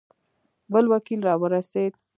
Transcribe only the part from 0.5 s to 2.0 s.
بل وکیل را ورسېد.